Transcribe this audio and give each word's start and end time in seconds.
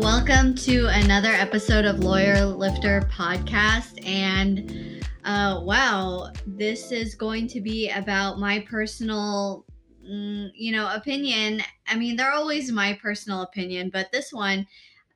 welcome 0.00 0.54
to 0.54 0.86
another 0.88 1.30
episode 1.30 1.86
of 1.86 2.00
Lawyer 2.00 2.44
Lifter 2.44 3.00
podcast. 3.10 4.06
And 4.06 5.02
uh, 5.24 5.62
wow, 5.64 6.32
this 6.46 6.92
is 6.92 7.14
going 7.14 7.46
to 7.48 7.62
be 7.62 7.88
about 7.88 8.38
my 8.38 8.60
personal, 8.68 9.64
mm, 10.06 10.50
you 10.54 10.72
know, 10.72 10.92
opinion. 10.92 11.62
I 11.88 11.96
mean, 11.96 12.16
they're 12.16 12.32
always 12.32 12.70
my 12.70 12.98
personal 13.00 13.40
opinion, 13.40 13.88
but 13.90 14.12
this 14.12 14.34
one 14.34 14.66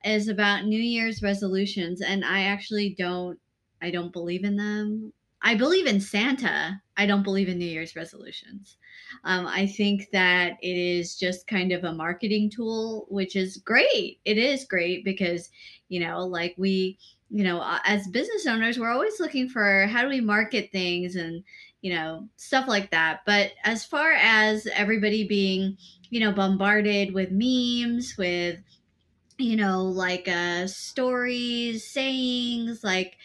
is 0.03 0.27
about 0.27 0.65
New 0.65 0.81
Year's 0.81 1.21
resolutions, 1.21 2.01
and 2.01 2.25
I 2.25 2.45
actually 2.45 2.95
don't, 2.97 3.39
I 3.83 3.91
don't 3.91 4.11
believe 4.11 4.43
in 4.43 4.55
them. 4.55 5.13
I 5.43 5.55
believe 5.55 5.87
in 5.87 5.99
Santa. 5.99 6.81
I 6.97 7.05
don't 7.05 7.23
believe 7.23 7.49
in 7.49 7.57
New 7.57 7.65
Year's 7.65 7.95
resolutions. 7.95 8.77
Um, 9.23 9.47
I 9.47 9.65
think 9.65 10.07
that 10.13 10.57
it 10.61 10.77
is 10.77 11.17
just 11.17 11.47
kind 11.47 11.71
of 11.71 11.83
a 11.83 11.93
marketing 11.93 12.49
tool, 12.49 13.07
which 13.09 13.35
is 13.35 13.57
great. 13.57 14.19
It 14.23 14.37
is 14.37 14.65
great 14.65 15.03
because, 15.03 15.49
you 15.89 15.99
know, 15.99 16.19
like 16.25 16.53
we, 16.57 16.99
you 17.29 17.43
know, 17.43 17.63
as 17.85 18.07
business 18.07 18.45
owners, 18.45 18.77
we're 18.77 18.91
always 18.91 19.19
looking 19.19 19.49
for 19.49 19.87
how 19.87 20.01
do 20.01 20.09
we 20.09 20.21
market 20.21 20.71
things 20.71 21.15
and, 21.15 21.43
you 21.81 21.93
know, 21.93 22.27
stuff 22.35 22.67
like 22.67 22.91
that. 22.91 23.21
But 23.25 23.53
as 23.63 23.83
far 23.83 24.11
as 24.11 24.67
everybody 24.73 25.27
being, 25.27 25.77
you 26.09 26.19
know, 26.19 26.31
bombarded 26.31 27.13
with 27.13 27.31
memes, 27.31 28.15
with, 28.17 28.59
you 29.37 29.55
know, 29.55 29.83
like 29.83 30.27
uh, 30.27 30.67
stories, 30.67 31.89
sayings, 31.89 32.83
like, 32.83 33.17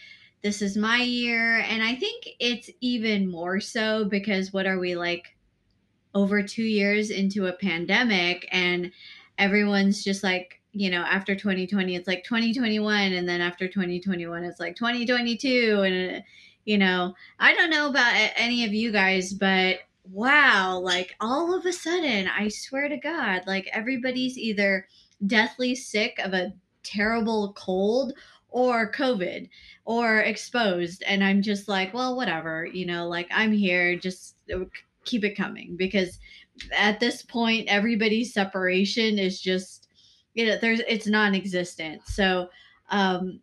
this 0.47 0.61
is 0.61 0.77
my 0.77 0.99
year. 0.99 1.57
And 1.57 1.83
I 1.83 1.93
think 1.93 2.25
it's 2.39 2.69
even 2.79 3.29
more 3.29 3.59
so 3.59 4.05
because 4.05 4.53
what 4.53 4.65
are 4.65 4.79
we 4.79 4.95
like 4.95 5.35
over 6.15 6.41
two 6.41 6.63
years 6.63 7.09
into 7.09 7.47
a 7.47 7.53
pandemic 7.53 8.47
and 8.53 8.93
everyone's 9.37 10.05
just 10.05 10.23
like, 10.23 10.61
you 10.71 10.89
know, 10.89 11.01
after 11.01 11.35
2020, 11.35 11.97
it's 11.97 12.07
like 12.07 12.23
2021. 12.23 13.11
And 13.11 13.27
then 13.27 13.41
after 13.41 13.67
2021, 13.67 14.45
it's 14.45 14.61
like 14.61 14.77
2022. 14.77 15.81
And, 15.81 16.23
you 16.63 16.77
know, 16.77 17.13
I 17.39 17.53
don't 17.53 17.69
know 17.69 17.89
about 17.89 18.13
any 18.37 18.63
of 18.63 18.73
you 18.73 18.93
guys, 18.93 19.33
but 19.33 19.79
wow, 20.09 20.79
like 20.79 21.13
all 21.19 21.53
of 21.53 21.65
a 21.65 21.73
sudden, 21.73 22.29
I 22.29 22.47
swear 22.47 22.87
to 22.87 22.95
God, 22.95 23.41
like 23.47 23.67
everybody's 23.73 24.37
either 24.37 24.87
deathly 25.25 25.75
sick 25.75 26.17
of 26.23 26.31
a 26.31 26.53
terrible 26.83 27.51
cold 27.57 28.13
or 28.57 28.91
COVID 28.91 29.49
or 29.85 30.17
exposed. 30.17 31.03
And 31.03 31.23
I'm 31.23 31.43
just 31.43 31.67
like, 31.67 31.93
well, 31.93 32.15
whatever, 32.15 32.65
you 32.65 32.87
know, 32.87 33.07
like 33.07 33.27
I'm 33.29 33.51
here, 33.51 33.95
just 33.95 34.35
keep 35.05 35.23
it 35.23 35.37
coming 35.37 35.75
because 35.77 36.17
at 36.75 36.99
this 36.99 37.21
point, 37.21 37.67
everybody's 37.67 38.33
separation 38.33 39.19
is 39.19 39.39
just, 39.39 39.87
you 40.33 40.47
know, 40.47 40.57
there's, 40.59 40.81
it's 40.87 41.05
non 41.05 41.35
existent. 41.35 42.01
So, 42.07 42.49
um, 42.89 43.41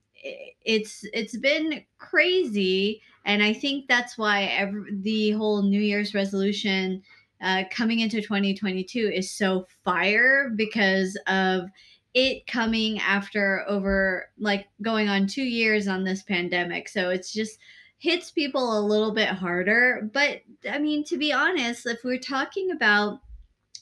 it's 0.65 1.05
it's 1.13 1.37
been 1.37 1.85
crazy 1.99 3.03
and 3.27 3.43
i 3.43 3.53
think 3.53 3.87
that's 3.87 4.17
why 4.17 4.45
every, 4.45 4.91
the 5.03 5.33
whole 5.33 5.61
new 5.61 5.83
year's 5.83 6.15
resolution 6.15 7.03
uh, 7.43 7.63
coming 7.71 8.01
into 8.01 8.23
2022 8.23 9.11
is 9.15 9.31
so 9.31 9.67
fire 9.85 10.51
because 10.57 11.19
of 11.27 11.69
it 12.15 12.47
coming 12.47 12.99
after 13.01 13.65
over 13.69 14.31
like 14.39 14.69
going 14.83 15.09
on 15.09 15.27
two 15.27 15.43
years 15.43 15.89
on 15.89 16.05
this 16.05 16.23
pandemic. 16.23 16.89
So 16.89 17.11
it's 17.11 17.33
just 17.33 17.59
hits 17.99 18.31
people 18.31 18.79
a 18.79 18.87
little 18.87 19.13
bit 19.13 19.29
harder. 19.29 20.09
But 20.13 20.43
I 20.71 20.79
mean, 20.79 21.05
to 21.05 21.19
be 21.19 21.33
honest, 21.33 21.87
if 21.87 22.05
we're 22.05 22.19
talking 22.19 22.71
about 22.71 23.21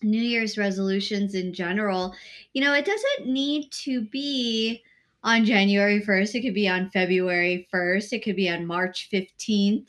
New 0.02 0.20
Year's 0.20 0.58
resolutions 0.58 1.34
in 1.34 1.52
general, 1.52 2.14
you 2.54 2.62
know, 2.62 2.72
it 2.72 2.84
doesn't 2.84 3.32
need 3.32 3.70
to 3.70 4.02
be 4.06 4.82
on 5.22 5.44
January 5.44 6.00
1st. 6.02 6.34
It 6.34 6.42
could 6.42 6.54
be 6.54 6.68
on 6.68 6.90
February 6.90 7.68
1st. 7.72 8.12
It 8.14 8.24
could 8.24 8.36
be 8.36 8.48
on 8.48 8.66
March 8.66 9.08
15th 9.12 9.88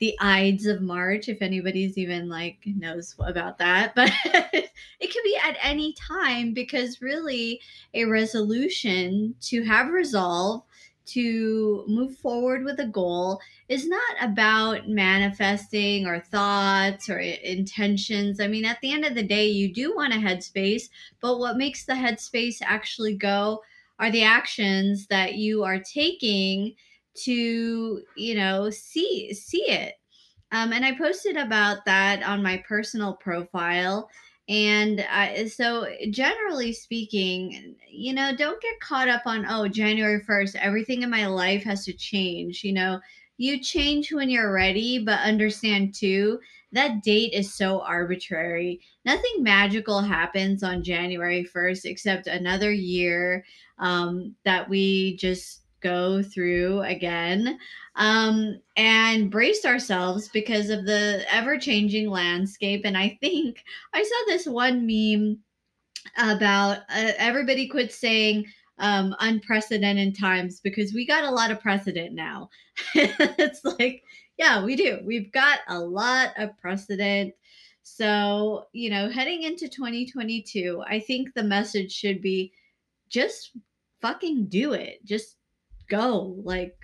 the 0.00 0.16
Ides 0.18 0.66
of 0.66 0.80
March, 0.80 1.28
if 1.28 1.42
anybody's 1.42 1.98
even 1.98 2.28
like 2.28 2.58
knows 2.64 3.14
about 3.20 3.58
that. 3.58 3.94
But 4.52 4.69
it 5.00 5.12
could 5.12 5.22
be 5.24 5.36
at 5.42 5.56
any 5.62 5.94
time 5.94 6.52
because 6.52 7.00
really 7.02 7.60
a 7.94 8.04
resolution 8.04 9.34
to 9.40 9.62
have 9.64 9.88
resolve 9.88 10.62
to 11.06 11.84
move 11.88 12.16
forward 12.18 12.62
with 12.64 12.78
a 12.78 12.86
goal 12.86 13.40
is 13.68 13.88
not 13.88 14.16
about 14.20 14.88
manifesting 14.88 16.06
or 16.06 16.20
thoughts 16.20 17.08
or 17.08 17.18
intentions. 17.18 18.38
I 18.40 18.46
mean, 18.46 18.64
at 18.64 18.80
the 18.80 18.92
end 18.92 19.04
of 19.04 19.14
the 19.14 19.22
day, 19.22 19.48
you 19.48 19.72
do 19.72 19.94
want 19.94 20.12
a 20.12 20.18
headspace, 20.18 20.88
but 21.20 21.38
what 21.38 21.56
makes 21.56 21.84
the 21.84 21.94
headspace 21.94 22.58
actually 22.62 23.16
go 23.16 23.62
are 23.98 24.10
the 24.10 24.22
actions 24.22 25.06
that 25.08 25.34
you 25.34 25.64
are 25.64 25.80
taking 25.80 26.74
to 27.12 28.02
you 28.16 28.34
know 28.34 28.70
see 28.70 29.34
see 29.34 29.62
it 29.68 29.94
um, 30.52 30.72
and 30.72 30.84
i 30.84 30.96
posted 30.96 31.36
about 31.36 31.84
that 31.84 32.22
on 32.22 32.42
my 32.42 32.56
personal 32.58 33.14
profile 33.14 34.08
and 34.50 35.06
I, 35.08 35.46
so 35.46 35.86
generally 36.10 36.72
speaking 36.72 37.76
you 37.88 38.12
know 38.12 38.34
don't 38.36 38.60
get 38.60 38.80
caught 38.80 39.08
up 39.08 39.22
on 39.24 39.46
oh 39.48 39.68
january 39.68 40.20
1st 40.20 40.56
everything 40.56 41.02
in 41.02 41.10
my 41.10 41.26
life 41.26 41.62
has 41.62 41.84
to 41.86 41.92
change 41.92 42.64
you 42.64 42.72
know? 42.72 43.00
You 43.38 43.58
change 43.62 44.12
when 44.12 44.28
you're 44.28 44.52
ready 44.52 44.98
but 44.98 45.20
understand 45.20 45.94
too 45.94 46.40
that 46.72 47.02
date 47.02 47.32
is 47.32 47.52
so 47.52 47.80
arbitrary. 47.80 48.80
Nothing 49.04 49.42
magical 49.42 50.02
happens 50.02 50.62
on 50.62 50.82
january 50.82 51.44
1st 51.44 51.84
except 51.84 52.26
another 52.26 52.72
year 52.72 53.44
um, 53.78 54.34
that 54.44 54.68
we 54.68 55.16
just 55.16 55.62
go 55.80 56.22
through 56.22 56.80
again 56.82 57.58
um, 57.96 58.60
and 58.76 59.30
brace 59.30 59.64
ourselves 59.64 60.28
because 60.28 60.70
of 60.70 60.86
the 60.86 61.24
ever 61.30 61.58
changing 61.58 62.08
landscape. 62.08 62.82
And 62.84 62.96
I 62.96 63.18
think 63.20 63.62
I 63.94 64.02
saw 64.02 64.16
this 64.26 64.46
one 64.46 64.86
meme 64.86 65.38
about 66.16 66.78
uh, 66.88 67.12
everybody 67.18 67.68
quit 67.68 67.92
saying 67.92 68.46
um, 68.78 69.14
unprecedented 69.20 70.18
times 70.18 70.60
because 70.60 70.94
we 70.94 71.06
got 71.06 71.24
a 71.24 71.30
lot 71.30 71.50
of 71.50 71.60
precedent 71.60 72.14
now. 72.14 72.48
it's 72.94 73.64
like, 73.64 74.02
yeah, 74.38 74.64
we 74.64 74.74
do. 74.74 75.00
We've 75.04 75.30
got 75.32 75.60
a 75.68 75.78
lot 75.78 76.32
of 76.38 76.56
precedent. 76.58 77.34
So, 77.82 78.66
you 78.72 78.88
know, 78.88 79.10
heading 79.10 79.42
into 79.42 79.68
2022, 79.68 80.82
I 80.86 81.00
think 81.00 81.34
the 81.34 81.42
message 81.42 81.92
should 81.92 82.22
be 82.22 82.52
just 83.10 83.50
fucking 84.00 84.46
do 84.46 84.72
it. 84.72 85.04
Just 85.04 85.36
go. 85.90 86.36
Like, 86.42 86.76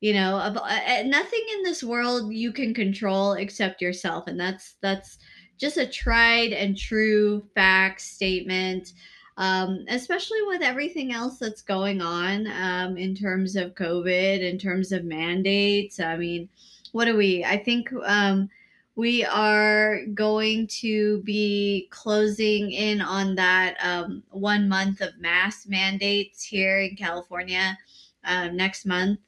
you 0.00 0.12
know, 0.12 0.40
of, 0.40 0.56
uh, 0.56 1.02
nothing 1.04 1.44
in 1.54 1.62
this 1.62 1.84
world 1.84 2.32
you 2.32 2.52
can 2.52 2.74
control 2.74 3.34
except 3.34 3.80
yourself, 3.80 4.26
and 4.26 4.38
that's 4.38 4.74
that's 4.80 5.18
just 5.58 5.76
a 5.76 5.86
tried 5.86 6.52
and 6.52 6.76
true 6.76 7.46
fact 7.54 8.00
statement. 8.00 8.92
Um, 9.38 9.84
especially 9.88 10.40
with 10.46 10.62
everything 10.62 11.12
else 11.12 11.38
that's 11.38 11.60
going 11.60 12.00
on 12.00 12.46
um, 12.46 12.96
in 12.96 13.14
terms 13.14 13.54
of 13.54 13.74
COVID, 13.74 14.40
in 14.40 14.58
terms 14.58 14.92
of 14.92 15.04
mandates. 15.04 16.00
I 16.00 16.16
mean, 16.16 16.48
what 16.92 17.06
are 17.06 17.16
we? 17.16 17.44
I 17.44 17.58
think 17.58 17.92
um, 18.06 18.48
we 18.96 19.26
are 19.26 20.06
going 20.14 20.66
to 20.68 21.18
be 21.22 21.86
closing 21.90 22.72
in 22.72 23.02
on 23.02 23.34
that 23.34 23.76
um, 23.82 24.22
one 24.30 24.70
month 24.70 25.02
of 25.02 25.18
mask 25.20 25.68
mandates 25.68 26.42
here 26.42 26.80
in 26.80 26.96
California 26.96 27.76
um, 28.26 28.56
next 28.56 28.84
month 28.86 29.18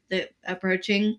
approaching 0.47 1.19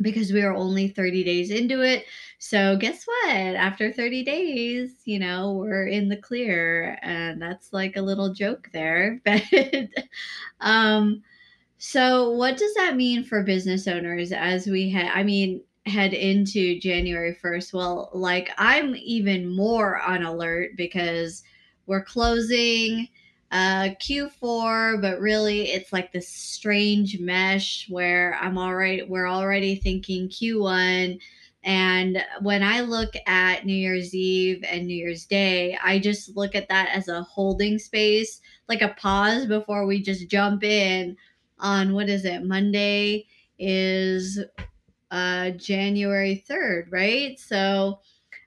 because 0.00 0.32
we 0.32 0.42
are 0.42 0.54
only 0.54 0.88
30 0.88 1.24
days 1.24 1.50
into 1.50 1.82
it. 1.82 2.04
So 2.38 2.76
guess 2.76 3.04
what? 3.06 3.30
After 3.30 3.92
30 3.92 4.24
days, 4.24 4.90
you 5.04 5.18
know, 5.18 5.52
we're 5.54 5.86
in 5.86 6.08
the 6.08 6.16
clear 6.16 6.98
and 7.02 7.40
that's 7.40 7.72
like 7.72 7.96
a 7.96 8.02
little 8.02 8.32
joke 8.32 8.68
there. 8.72 9.20
But 9.24 9.42
um 10.60 11.22
so 11.78 12.30
what 12.30 12.56
does 12.56 12.74
that 12.74 12.96
mean 12.96 13.24
for 13.24 13.42
business 13.42 13.86
owners 13.86 14.32
as 14.32 14.66
we 14.66 14.90
head 14.90 15.10
I 15.14 15.22
mean 15.22 15.62
head 15.86 16.12
into 16.12 16.78
January 16.80 17.36
1st? 17.42 17.72
Well, 17.72 18.10
like 18.14 18.50
I'm 18.58 18.96
even 18.96 19.54
more 19.54 20.00
on 20.00 20.22
alert 20.22 20.72
because 20.76 21.42
we're 21.86 22.04
closing 22.04 23.08
uh, 23.54 23.90
Q4, 24.00 25.00
but 25.00 25.20
really 25.20 25.70
it's 25.70 25.92
like 25.92 26.10
this 26.12 26.28
strange 26.28 27.20
mesh 27.20 27.86
where 27.88 28.36
I'm 28.40 28.58
already 28.58 29.02
we're 29.04 29.28
already 29.28 29.76
thinking 29.76 30.28
Q1. 30.28 31.20
And 31.62 32.18
when 32.42 32.64
I 32.64 32.80
look 32.80 33.14
at 33.28 33.64
New 33.64 33.72
Year's 33.76 34.12
Eve 34.12 34.64
and 34.68 34.86
New 34.86 34.96
Year's 34.96 35.24
Day, 35.24 35.78
I 35.82 36.00
just 36.00 36.36
look 36.36 36.56
at 36.56 36.68
that 36.68 36.88
as 36.88 37.06
a 37.06 37.22
holding 37.22 37.78
space, 37.78 38.40
like 38.68 38.82
a 38.82 38.96
pause 38.98 39.46
before 39.46 39.86
we 39.86 40.02
just 40.02 40.28
jump 40.28 40.64
in 40.64 41.16
on 41.60 41.94
what 41.94 42.08
is 42.08 42.24
it? 42.24 42.44
Monday 42.44 43.26
is 43.60 44.40
uh 45.12 45.50
January 45.50 46.44
3rd, 46.50 46.86
right? 46.90 47.38
So 47.38 48.00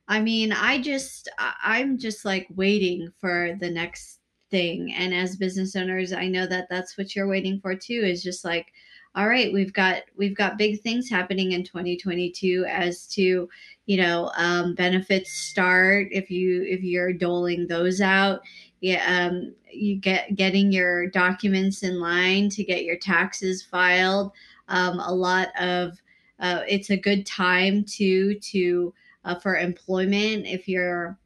I 0.09 0.19
mean, 0.19 0.51
I 0.51 0.81
just 0.81 1.29
I'm 1.39 1.97
just 1.97 2.25
like 2.25 2.47
waiting 2.53 3.13
for 3.19 3.55
the 3.57 3.69
next 3.69 4.19
thing. 4.49 4.93
And 4.93 5.13
as 5.13 5.35
business 5.35 5.75
owners, 5.75 6.13
I 6.13 6.27
know 6.27 6.47
that 6.47 6.67
that's 6.69 6.97
what 6.97 7.15
you're 7.15 7.27
waiting 7.27 7.59
for 7.59 7.75
too 7.75 8.01
is 8.05 8.23
just 8.23 8.45
like, 8.45 8.73
all 9.15 9.27
right, 9.27 9.51
we've 9.51 9.73
got 9.73 10.03
we've 10.15 10.35
got 10.35 10.57
big 10.57 10.81
things 10.81 11.09
happening 11.09 11.53
in 11.53 11.63
2022 11.63 12.65
as 12.69 13.07
to 13.07 13.49
you 13.87 13.97
know 13.97 14.31
um, 14.37 14.75
benefits 14.75 15.31
start 15.31 16.07
if 16.11 16.29
you 16.29 16.63
if 16.67 16.83
you're 16.83 17.13
doling 17.13 17.65
those 17.65 17.99
out 17.99 18.41
yeah 18.81 19.03
um, 19.07 19.55
you 19.71 19.95
get 19.95 20.35
getting 20.35 20.71
your 20.71 21.07
documents 21.07 21.81
in 21.81 21.99
line 21.99 22.49
to 22.49 22.63
get 22.63 22.83
your 22.83 22.97
taxes 22.97 23.63
filed 23.63 24.31
um, 24.67 24.99
a 24.99 25.11
lot 25.11 25.47
of 25.59 25.99
uh, 26.39 26.61
it's 26.67 26.91
a 26.91 26.97
good 26.97 27.25
time 27.25 27.83
to 27.83 28.35
to 28.39 28.93
uh, 29.25 29.35
for 29.35 29.57
employment 29.57 30.45
if 30.45 30.67
you're 30.67 31.17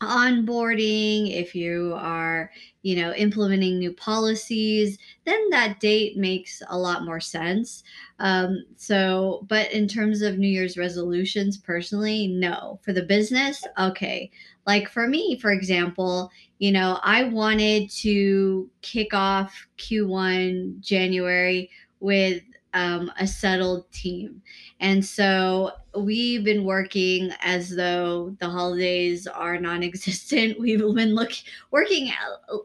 onboarding, 0.00 1.34
if 1.34 1.54
you 1.54 1.94
are, 1.96 2.50
you 2.82 2.96
know, 2.96 3.12
implementing 3.14 3.78
new 3.78 3.92
policies, 3.92 4.98
then 5.24 5.50
that 5.50 5.80
date 5.80 6.16
makes 6.16 6.62
a 6.68 6.78
lot 6.78 7.04
more 7.04 7.20
sense. 7.20 7.82
Um, 8.18 8.64
so, 8.76 9.44
but 9.48 9.70
in 9.72 9.88
terms 9.88 10.22
of 10.22 10.38
New 10.38 10.48
Year's 10.48 10.78
resolutions, 10.78 11.56
personally, 11.56 12.28
no. 12.28 12.78
For 12.82 12.92
the 12.92 13.02
business, 13.02 13.64
okay. 13.78 14.30
Like 14.66 14.88
for 14.88 15.06
me, 15.06 15.38
for 15.40 15.50
example, 15.52 16.30
you 16.58 16.72
know, 16.72 16.98
I 17.02 17.24
wanted 17.24 17.90
to 17.90 18.68
kick 18.82 19.14
off 19.14 19.66
Q1 19.78 20.80
January 20.80 21.70
with 22.00 22.42
um, 22.74 23.10
a 23.18 23.26
settled 23.26 23.90
team. 23.92 24.42
And 24.80 25.04
so 25.04 25.72
we've 25.96 26.44
been 26.44 26.64
working 26.64 27.30
as 27.40 27.70
though 27.70 28.36
the 28.40 28.48
holidays 28.48 29.26
are 29.26 29.58
non 29.58 29.82
existent. 29.82 30.60
We've 30.60 30.78
been 30.78 31.14
look, 31.14 31.32
working 31.70 32.12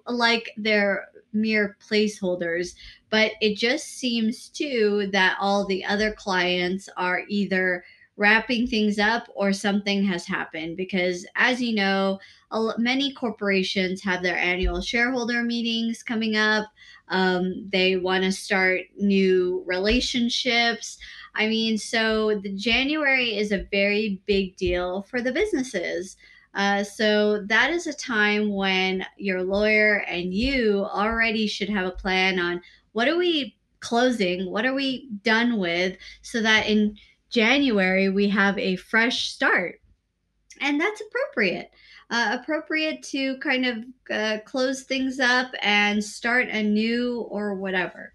like 0.07 0.51
they're 0.57 1.07
mere 1.33 1.77
placeholders. 1.87 2.75
But 3.09 3.33
it 3.41 3.57
just 3.57 3.85
seems 3.97 4.49
too 4.49 5.09
that 5.11 5.37
all 5.39 5.65
the 5.65 5.85
other 5.85 6.13
clients 6.13 6.89
are 6.97 7.23
either 7.27 7.83
wrapping 8.15 8.67
things 8.67 8.99
up 8.99 9.27
or 9.35 9.51
something 9.51 10.03
has 10.03 10.25
happened 10.25 10.77
because 10.77 11.25
as 11.35 11.61
you 11.61 11.73
know 11.73 12.19
many 12.77 13.11
corporations 13.13 14.03
have 14.03 14.21
their 14.21 14.37
annual 14.37 14.81
shareholder 14.81 15.41
meetings 15.41 16.03
coming 16.03 16.35
up 16.35 16.67
um, 17.09 17.69
they 17.71 17.97
want 17.97 18.23
to 18.23 18.31
start 18.31 18.81
new 18.97 19.63
relationships. 19.65 20.97
I 21.35 21.47
mean, 21.47 21.77
so 21.77 22.39
the 22.39 22.53
January 22.53 23.37
is 23.37 23.51
a 23.51 23.67
very 23.71 24.21
big 24.25 24.55
deal 24.55 25.03
for 25.03 25.21
the 25.21 25.31
businesses. 25.31 26.17
Uh, 26.55 26.83
so 26.83 27.43
that 27.45 27.71
is 27.71 27.87
a 27.87 27.93
time 27.93 28.53
when 28.53 29.05
your 29.17 29.41
lawyer 29.43 30.03
and 30.07 30.33
you 30.33 30.85
already 30.85 31.47
should 31.47 31.69
have 31.69 31.85
a 31.85 31.91
plan 31.91 32.39
on 32.39 32.61
what 32.91 33.07
are 33.07 33.17
we 33.17 33.55
closing, 33.79 34.49
what 34.49 34.65
are 34.65 34.73
we 34.73 35.09
done 35.23 35.57
with, 35.57 35.97
so 36.21 36.41
that 36.41 36.67
in 36.67 36.95
January 37.33 38.09
we 38.09 38.29
have 38.29 38.57
a 38.57 38.75
fresh 38.77 39.27
start. 39.29 39.81
And 40.61 40.79
that's 40.79 41.01
appropriate 41.01 41.71
uh, 42.13 42.37
appropriate 42.39 43.01
to 43.01 43.37
kind 43.39 43.65
of 43.65 43.77
uh, 44.11 44.37
close 44.45 44.83
things 44.83 45.19
up 45.19 45.51
and 45.63 46.03
start 46.03 46.47
anew 46.49 47.25
or 47.29 47.55
whatever. 47.55 48.13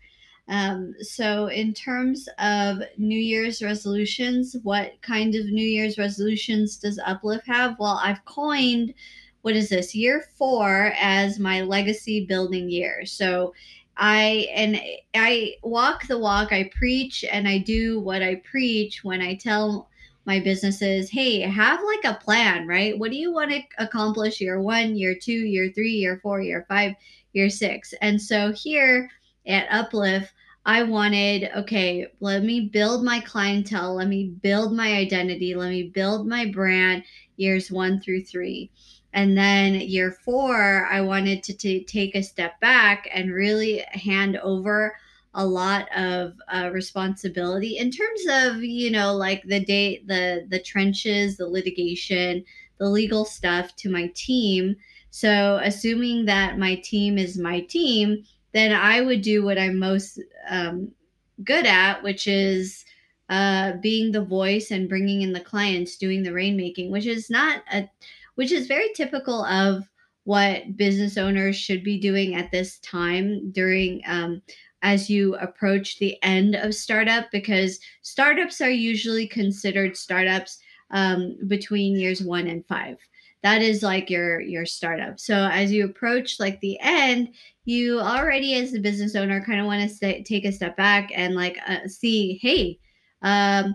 Um, 0.49 0.95
so, 1.01 1.49
in 1.49 1.75
terms 1.75 2.29
of 2.39 2.79
New 2.97 3.19
Year's 3.19 3.61
resolutions, 3.61 4.57
what 4.63 4.93
kind 5.03 5.35
of 5.35 5.47
New 5.47 5.67
Year's 5.67 5.99
resolutions 5.99 6.77
does 6.77 7.01
Uplift 7.05 7.47
have? 7.49 7.77
Well, 7.79 8.01
I've 8.03 8.25
coined 8.25 8.95
what 9.43 9.57
is 9.57 9.69
this 9.69 9.95
year 9.97 10.25
four 10.37 10.93
as 10.99 11.39
my 11.39 11.63
legacy 11.63 12.25
building 12.25 12.71
year. 12.71 13.05
So, 13.05 13.53
I 13.99 14.47
and 14.55 14.81
I 15.15 15.57
walk 15.63 16.07
the 16.07 16.19
walk, 16.19 16.53
I 16.53 16.71
preach 16.75 17.25
and 17.31 17.49
I 17.49 17.59
do 17.59 18.01
what 18.01 18.23
I 18.23 18.37
preach 18.37 19.03
when 19.03 19.21
I 19.21 19.35
tell 19.35 19.89
my 20.25 20.39
businesses, 20.39 21.11
hey, 21.11 21.41
have 21.41 21.81
like 21.83 22.05
a 22.05 22.23
plan, 22.23 22.67
right? 22.67 22.97
What 22.97 23.11
do 23.11 23.17
you 23.17 23.33
want 23.33 23.51
to 23.51 23.63
accomplish 23.79 24.41
year 24.41 24.61
one, 24.61 24.95
year 24.95 25.15
two, 25.15 25.33
year 25.33 25.73
three, 25.75 25.93
year 25.93 26.21
four, 26.23 26.41
year 26.41 26.65
five, 26.69 26.95
year 27.33 27.51
six? 27.51 27.93
And 28.03 28.21
so 28.21 28.53
here 28.53 29.11
at 29.47 29.67
Uplift, 29.71 30.33
I 30.67 30.83
wanted, 30.83 31.51
okay, 31.57 32.09
let 32.21 32.45
me 32.45 32.69
build 32.69 33.03
my 33.03 33.21
clientele, 33.21 33.95
let 33.95 34.09
me 34.09 34.27
build 34.43 34.77
my 34.77 34.93
identity, 34.93 35.55
let 35.55 35.71
me 35.71 35.85
build 35.85 36.29
my 36.29 36.45
brand 36.45 37.05
years 37.37 37.71
one 37.71 38.01
through 38.01 38.25
three. 38.25 38.71
And 39.19 39.37
then 39.37 39.75
year 39.75 40.13
four, 40.13 40.87
I 40.89 41.01
wanted 41.01 41.43
to 41.43 41.53
t- 41.53 41.83
take 41.83 42.15
a 42.15 42.23
step 42.23 42.61
back 42.61 43.09
and 43.13 43.35
really 43.35 43.83
hand 43.91 44.37
over 44.37 44.95
a 45.35 45.45
lot 45.45 45.89
of 45.97 46.35
uh, 46.47 46.71
responsibility 46.73 47.79
in 47.79 47.91
terms 47.91 48.21
of 48.31 48.63
you 48.63 48.93
know 48.93 49.17
like 49.17 49.43
the 49.43 49.59
date 49.59 50.07
the 50.07 50.47
the 50.49 50.61
trenches 50.61 51.37
the 51.37 51.49
litigation 51.49 52.45
the 52.79 52.89
legal 52.89 53.25
stuff 53.25 53.75
to 53.79 53.91
my 53.91 54.07
team. 54.15 54.77
So 55.11 55.61
assuming 55.65 56.27
that 56.27 56.57
my 56.57 56.77
team 56.77 57.19
is 57.19 57.37
my 57.37 57.63
team 57.63 58.25
then 58.53 58.73
i 58.73 59.01
would 59.01 59.21
do 59.21 59.45
what 59.45 59.59
i'm 59.59 59.79
most 59.79 60.21
um, 60.49 60.91
good 61.45 61.67
at 61.67 62.03
which 62.03 62.27
is 62.27 62.85
uh, 63.29 63.73
being 63.83 64.11
the 64.11 64.25
voice 64.25 64.71
and 64.71 64.89
bringing 64.89 65.21
in 65.21 65.35
the 65.35 65.41
clients 65.41 65.99
doing 65.99 66.23
the 66.23 66.31
rainmaking 66.31 66.89
which 66.91 67.05
is 67.05 67.29
not 67.29 67.63
a 67.73 67.87
which 68.39 68.53
is 68.53 68.69
very 68.69 68.89
typical 68.95 69.45
of 69.47 69.83
what 70.23 70.77
business 70.77 71.19
owners 71.19 71.57
should 71.57 71.83
be 71.83 71.99
doing 71.99 72.37
at 72.37 72.53
this 72.53 72.79
time 72.79 73.51
during 73.51 74.01
um, 74.07 74.41
as 74.83 75.11
you 75.11 75.35
approach 75.37 75.99
the 75.99 76.17
end 76.23 76.55
of 76.55 76.73
startup 76.73 77.25
because 77.33 77.81
startups 78.03 78.61
are 78.61 78.71
usually 78.71 79.27
considered 79.27 79.97
startups 79.97 80.61
um, 80.93 81.37
between 81.49 81.97
years 81.97 82.23
one 82.23 82.47
and 82.47 82.65
five. 82.67 82.97
That 83.43 83.61
is 83.61 83.83
like 83.83 84.09
your 84.09 84.41
your 84.41 84.67
startup. 84.67 85.19
So 85.19 85.35
as 85.35 85.73
you 85.73 85.85
approach 85.85 86.39
like 86.39 86.61
the 86.61 86.79
end 86.79 87.35
you 87.65 87.99
already 87.99 88.55
as 88.55 88.73
a 88.73 88.79
business 88.79 89.17
owner 89.17 89.45
kind 89.45 89.59
of 89.59 89.67
want 89.67 89.91
to 89.91 90.23
take 90.23 90.45
a 90.45 90.53
step 90.53 90.77
back 90.77 91.11
and 91.13 91.35
like 91.35 91.59
uh, 91.67 91.89
see 91.89 92.39
hey 92.41 92.79
um 93.23 93.75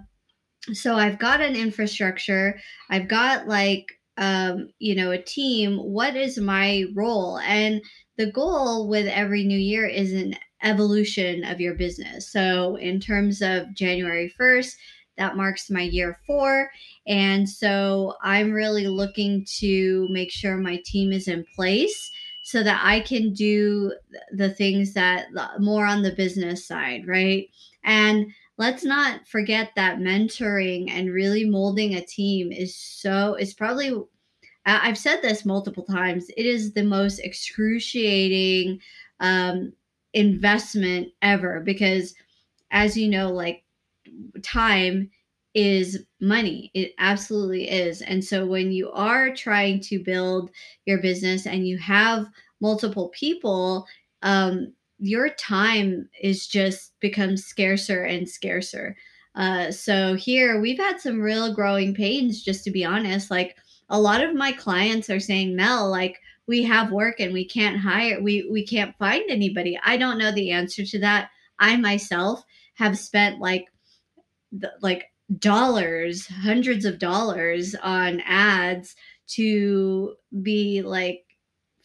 so 0.71 0.95
i've 0.95 1.19
got 1.19 1.41
an 1.41 1.57
infrastructure. 1.57 2.57
I've 2.89 3.09
got 3.09 3.45
like 3.45 3.99
um 4.17 4.69
you 4.79 4.95
know 4.95 5.11
a 5.11 5.21
team 5.21 5.77
what 5.77 6.15
is 6.15 6.37
my 6.37 6.85
role 6.93 7.39
and 7.39 7.81
the 8.17 8.31
goal 8.31 8.87
with 8.87 9.07
every 9.07 9.43
new 9.43 9.57
year 9.57 9.87
is 9.87 10.13
an 10.13 10.35
evolution 10.63 11.43
of 11.43 11.59
your 11.59 11.75
business. 11.75 12.31
So, 12.31 12.77
in 12.77 12.99
terms 12.99 13.41
of 13.41 13.73
January 13.75 14.33
1st, 14.39 14.75
that 15.17 15.35
marks 15.35 15.69
my 15.69 15.81
year 15.81 16.17
four. 16.25 16.71
And 17.05 17.47
so, 17.47 18.15
I'm 18.23 18.51
really 18.51 18.87
looking 18.87 19.45
to 19.59 20.07
make 20.09 20.31
sure 20.31 20.57
my 20.57 20.81
team 20.85 21.11
is 21.11 21.27
in 21.27 21.45
place 21.55 22.11
so 22.43 22.63
that 22.63 22.81
I 22.83 22.99
can 22.99 23.33
do 23.33 23.93
the 24.31 24.49
things 24.49 24.93
that 24.93 25.27
more 25.59 25.85
on 25.85 26.01
the 26.01 26.11
business 26.11 26.67
side, 26.67 27.07
right? 27.07 27.47
And 27.85 28.27
let's 28.57 28.83
not 28.83 29.27
forget 29.27 29.71
that 29.75 29.97
mentoring 29.97 30.89
and 30.89 31.11
really 31.11 31.45
molding 31.45 31.95
a 31.95 32.05
team 32.05 32.51
is 32.51 32.75
so, 32.75 33.35
it's 33.35 33.53
probably 33.53 33.93
I've 34.65 34.97
said 34.97 35.21
this 35.21 35.43
multiple 35.43 35.83
times. 35.83 36.29
It 36.37 36.45
is 36.45 36.71
the 36.71 36.83
most 36.83 37.19
excruciating 37.19 38.79
um, 39.19 39.73
investment 40.13 41.09
ever 41.21 41.59
because 41.59 42.13
as 42.71 42.95
you 42.95 43.09
know 43.09 43.29
like 43.29 43.63
time 44.43 45.09
is 45.55 46.03
money 46.19 46.71
it 46.73 46.93
absolutely 46.99 47.69
is 47.69 48.01
and 48.01 48.23
so 48.23 48.45
when 48.45 48.71
you 48.71 48.91
are 48.91 49.33
trying 49.33 49.79
to 49.79 50.03
build 50.03 50.49
your 50.85 50.99
business 50.99 51.45
and 51.45 51.67
you 51.67 51.77
have 51.77 52.27
multiple 52.59 53.09
people 53.09 53.85
um, 54.23 54.73
your 55.03 55.27
time 55.31 56.07
is 56.21 56.47
just 56.47 56.97
becomes 57.01 57.43
scarcer 57.43 58.05
and 58.05 58.27
scarcer. 58.27 58.95
Uh, 59.35 59.69
so 59.69 60.15
here 60.15 60.61
we've 60.61 60.77
had 60.77 60.97
some 60.97 61.19
real 61.19 61.53
growing 61.53 61.93
pains 61.93 62.41
just 62.41 62.63
to 62.63 62.71
be 62.71 62.85
honest. 62.85 63.29
Like 63.29 63.57
a 63.89 63.99
lot 63.99 64.23
of 64.23 64.33
my 64.33 64.53
clients 64.53 65.09
are 65.09 65.19
saying 65.19 65.57
mel 65.57 65.89
like 65.89 66.21
we 66.47 66.63
have 66.63 66.93
work 66.93 67.19
and 67.19 67.33
we 67.33 67.43
can't 67.43 67.77
hire 67.77 68.21
we 68.21 68.47
we 68.49 68.65
can't 68.65 68.97
find 68.97 69.29
anybody. 69.29 69.77
I 69.83 69.97
don't 69.97 70.17
know 70.17 70.31
the 70.31 70.51
answer 70.51 70.85
to 70.85 70.99
that. 70.99 71.31
I 71.59 71.75
myself 71.75 72.41
have 72.75 72.97
spent 72.97 73.41
like 73.41 73.65
like 74.81 75.11
dollars 75.37 76.27
hundreds 76.27 76.85
of 76.85 76.97
dollars 76.97 77.75
on 77.75 78.21
ads 78.21 78.95
to 79.27 80.15
be 80.41 80.81
like 80.81 81.25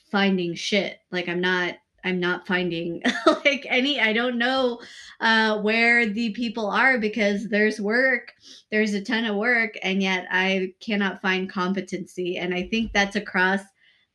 finding 0.08 0.54
shit. 0.54 0.98
Like 1.10 1.28
i'm 1.28 1.40
not 1.40 1.74
i'm 2.08 2.20
not 2.20 2.46
finding 2.46 3.02
like 3.44 3.66
any 3.68 4.00
i 4.00 4.12
don't 4.12 4.38
know 4.38 4.80
uh 5.20 5.60
where 5.60 6.06
the 6.06 6.30
people 6.30 6.68
are 6.68 6.98
because 6.98 7.48
there's 7.48 7.80
work 7.80 8.32
there's 8.70 8.94
a 8.94 9.00
ton 9.02 9.24
of 9.24 9.36
work 9.36 9.74
and 9.82 10.02
yet 10.02 10.26
i 10.30 10.72
cannot 10.80 11.22
find 11.22 11.50
competency 11.50 12.38
and 12.38 12.54
i 12.54 12.62
think 12.68 12.92
that's 12.92 13.16
across 13.16 13.60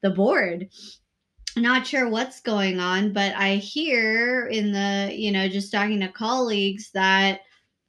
the 0.03 0.11
board. 0.11 0.69
not 1.55 1.87
sure 1.87 2.09
what's 2.09 2.41
going 2.41 2.79
on, 2.79 3.13
but 3.13 3.33
I 3.35 3.55
hear 3.55 4.47
in 4.47 4.71
the, 4.71 5.11
you 5.15 5.31
know, 5.31 5.47
just 5.47 5.71
talking 5.71 5.99
to 6.01 6.09
colleagues 6.09 6.91
that 6.93 7.41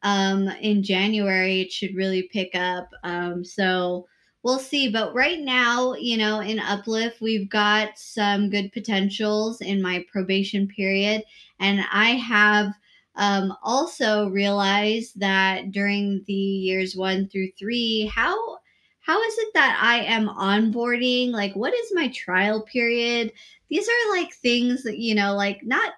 um, 0.03 0.49
in 0.61 0.83
January 0.83 1.63
it 1.63 1.73
should 1.73 1.95
really 1.95 2.29
pick 2.31 2.55
up. 2.55 2.89
Um, 3.03 3.45
so 3.45 4.07
we'll 4.45 4.61
see. 4.61 4.91
But 4.91 5.15
right 5.15 5.41
now, 5.41 5.95
you 5.95 6.17
know, 6.17 6.39
in 6.41 6.61
Uplift, 6.61 7.21
we've 7.21 7.49
got 7.49 7.99
some 7.99 8.51
good 8.51 8.71
potentials 8.73 9.61
in 9.61 9.83
my 9.83 10.05
probation 10.13 10.69
period. 10.69 11.25
And 11.59 11.85
I 11.91 12.11
have 12.11 12.73
um, 13.17 13.57
also 13.63 14.29
realized 14.29 15.19
that 15.19 15.73
during 15.73 16.23
the 16.27 16.33
years 16.33 16.95
one 16.95 17.29
through 17.29 17.51
three, 17.59 18.07
how 18.15 18.59
how 19.01 19.23
is 19.23 19.39
it 19.39 19.49
that 19.53 19.79
I 19.83 19.99
am 20.05 20.29
onboarding? 20.29 21.31
Like, 21.31 21.55
what 21.55 21.75
is 21.75 21.93
my 21.93 22.09
trial 22.09 22.63
period? 22.63 23.33
These 23.69 23.87
are 23.87 24.17
like 24.17 24.33
things 24.33 24.83
that, 24.85 24.99
you 24.99 25.15
know, 25.15 25.35
like 25.35 25.63
not 25.63 25.93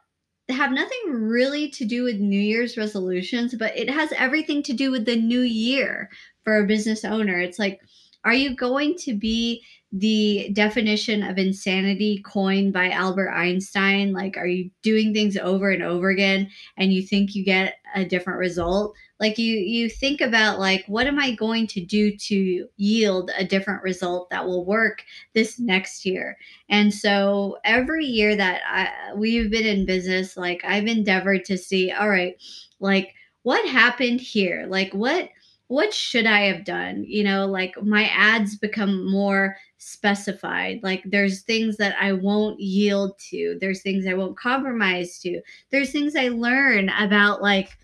have 0.49 0.73
nothing 0.73 1.13
really 1.13 1.69
to 1.71 1.85
do 1.85 2.03
with 2.03 2.17
New 2.17 2.41
Year's 2.41 2.77
resolutions, 2.77 3.55
but 3.55 3.77
it 3.77 3.89
has 3.89 4.13
everything 4.13 4.61
to 4.65 4.73
do 4.73 4.91
with 4.91 5.05
the 5.05 5.15
new 5.15 5.43
year 5.43 6.11
for 6.43 6.59
a 6.59 6.67
business 6.67 7.05
owner. 7.05 7.39
It's 7.39 7.61
like, 7.61 7.81
are 8.27 8.35
you 8.35 8.57
going 8.57 8.97
to 8.97 9.15
be 9.15 9.63
the 9.93 10.51
definition 10.53 11.23
of 11.23 11.39
insanity 11.39 12.21
coined 12.27 12.73
by 12.73 12.91
Albert 12.91 13.31
Einstein? 13.31 14.13
Like, 14.13 14.37
are 14.37 14.49
you 14.49 14.69
doing 14.83 15.15
things 15.15 15.37
over 15.37 15.71
and 15.71 15.83
over 15.83 16.11
again 16.11 16.51
and 16.77 16.93
you 16.93 17.03
think 17.03 17.37
you 17.37 17.45
get 17.45 17.77
a 17.95 18.05
different 18.05 18.41
result? 18.41 18.97
Like 19.21 19.39
you 19.39 19.55
you 19.55 19.89
think 19.89 20.21
about 20.21 20.59
like 20.59 20.85
what 20.89 21.07
am 21.07 21.21
I 21.21 21.37
going 21.37 21.69
to 21.69 21.81
do 21.81 22.17
to 22.17 22.67
yield 22.77 23.31
a 23.39 23.45
different 23.45 23.85
result 23.85 24.29
that 24.31 24.45
will 24.45 24.67
work 24.67 25.05
this 25.33 25.61
next 25.61 26.05
year? 26.05 26.37
And 26.69 26.93
so 26.93 27.59
every 27.65 28.07
year 28.07 28.35
that 28.35 28.61
I, 28.69 29.15
we've 29.15 29.53
been 29.53 29.65
in 29.67 29.87
business, 29.87 30.37
like 30.37 30.63
I've 30.65 30.89
endeavored 30.89 31.45
to 31.45 31.57
see, 31.57 31.93
all 31.93 32.11
right, 32.11 32.35
like 32.81 33.15
what 33.45 33.67
happened 33.69 34.21
here? 34.21 34.67
Like 34.69 34.93
what 34.93 35.31
what 35.69 35.93
should 35.93 36.27
I 36.27 36.43
have 36.43 36.65
done? 36.65 37.05
You 37.07 37.25
know, 37.25 37.47
like 37.47 37.75
my 37.83 38.05
ads 38.09 38.57
become 38.57 39.11
more 39.11 39.57
specified. 39.79 40.81
Like 40.83 41.03
there's 41.05 41.43
things 41.43 41.77
that 41.79 41.97
I 42.01 42.13
won't 42.13 42.61
yield 42.61 43.19
to, 43.31 43.59
there's 43.61 43.83
things 43.83 44.07
I 44.07 44.15
won't 44.15 44.39
compromise 44.39 45.19
to, 45.21 45.41
there's 45.71 45.91
things 45.91 46.15
I 46.15 46.29
learn 46.29 46.89
about 46.91 47.43
like 47.43 47.77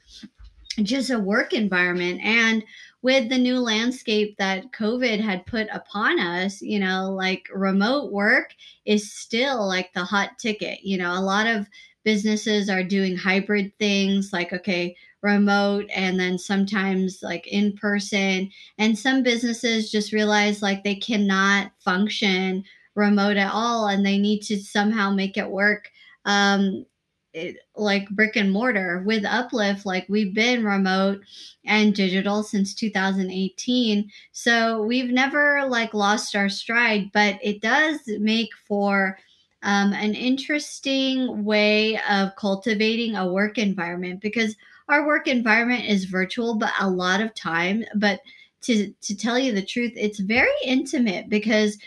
just 0.83 1.11
a 1.11 1.19
work 1.19 1.53
environment. 1.53 2.21
And 2.23 2.65
with 3.03 3.29
the 3.29 3.39
new 3.39 3.59
landscape 3.59 4.37
that 4.39 4.73
COVID 4.73 5.21
had 5.21 5.45
put 5.47 5.67
upon 5.73 6.21
us, 6.21 6.63
you 6.63 6.79
know, 6.79 7.11
like 7.11 7.49
remote 7.53 8.13
work 8.13 8.55
is 8.85 9.13
still 9.13 9.67
like 9.67 9.93
the 9.93 10.05
hot 10.05 10.39
ticket. 10.39 10.85
You 10.85 10.99
know, 10.99 11.13
a 11.13 11.21
lot 11.21 11.49
of 11.49 11.67
businesses 12.05 12.69
are 12.69 12.83
doing 12.83 13.17
hybrid 13.17 13.73
things 13.79 14.33
like, 14.33 14.53
okay, 14.53 14.97
remote 15.23 15.87
and 15.95 16.19
then 16.19 16.37
sometimes 16.37 17.21
like 17.23 17.47
in 17.47 17.73
person. 17.77 18.51
And 18.79 18.99
some 18.99 19.23
businesses 19.23 19.91
just 19.91 20.13
realize 20.13 20.63
like 20.63 20.83
they 20.83 20.97
cannot 20.97 21.73
function 21.79 22.65
remote 22.95 23.37
at 23.37 23.53
all 23.53 23.89
and 23.89 24.05
they 24.05 24.19
need 24.19 24.41
to 24.41 24.59
somehow 24.59 25.11
make 25.11 25.37
it 25.37 25.51
work 25.51 25.91
um, 26.25 26.85
it, 27.33 27.57
like 27.77 28.09
brick 28.11 28.37
and 28.37 28.53
mortar 28.53 29.03
with 29.07 29.25
uplift 29.25 29.87
like 29.87 30.05
we've 30.09 30.35
been 30.35 30.63
remote 30.63 31.19
and 31.65 31.95
digital 31.95 32.43
since 32.43 32.75
2018 32.75 34.11
so 34.33 34.83
we've 34.83 35.11
never 35.11 35.65
like 35.67 35.95
lost 35.95 36.37
our 36.37 36.51
stride 36.51 37.11
but 37.15 37.39
it 37.43 37.63
does 37.63 38.01
make 38.19 38.51
for 38.69 39.17
um, 39.63 39.93
an 39.93 40.15
interesting 40.15 41.45
way 41.45 42.01
of 42.09 42.35
cultivating 42.37 43.17
a 43.17 43.31
work 43.31 43.59
environment 43.59 44.21
because 44.21 44.57
our 44.89 45.07
work 45.07 45.29
environment 45.29 45.85
is 45.85 46.05
virtual, 46.05 46.57
but 46.57 46.73
a 46.81 46.91
lot 46.91 47.21
of 47.21 47.35
time, 47.35 47.85
but 47.95 48.21
to 48.63 48.93
to 49.03 49.17
tell 49.17 49.39
you 49.39 49.53
the 49.53 49.65
truth, 49.65 49.93
it's 49.97 50.21
very 50.21 50.51
intimate 50.65 51.29
because 51.29 51.79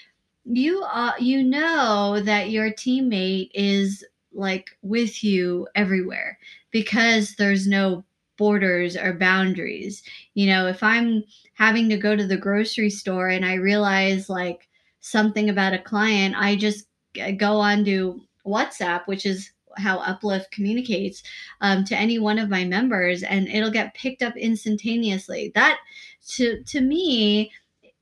you 0.46 0.86
you 1.20 1.44
know 1.44 2.22
that 2.24 2.52
your 2.52 2.72
teammate 2.72 3.50
is 3.54 4.04
like 4.34 4.70
with 4.82 5.24
you 5.24 5.68
everywhere 5.76 6.38
because 6.72 7.36
there's 7.36 7.68
no 7.68 8.04
borders 8.38 8.98
or 8.98 9.14
boundaries. 9.14 10.04
You 10.34 10.48
know, 10.48 10.68
if 10.68 10.84
I'm 10.84 11.24
having 11.54 11.90
to 11.90 11.98
go 11.98 12.16
to 12.16 12.28
the 12.28 12.38
grocery 12.38 12.90
store 12.90 13.30
and 13.30 13.46
I 13.46 13.56
realize 13.56 14.30
like 14.30 14.68
something 15.00 15.50
about 15.50 15.74
a 15.74 15.80
client, 15.80 16.36
I 16.38 16.56
just 16.56 16.88
go 17.38 17.58
on 17.58 17.86
to 17.86 18.22
WhatsApp, 18.46 19.08
which 19.08 19.26
is 19.26 19.52
how 19.78 20.00
Uplift 20.00 20.52
communicates 20.52 21.24
um, 21.62 21.84
to 21.86 21.98
any 21.98 22.20
one 22.20 22.40
of 22.40 22.50
my 22.50 22.64
members, 22.64 23.24
and 23.24 23.48
it'll 23.48 23.72
get 23.72 23.94
picked 23.94 24.22
up 24.22 24.36
instantaneously. 24.38 25.52
That 25.56 25.80
to 26.36 26.64
to 26.64 26.82
me, 26.82 27.52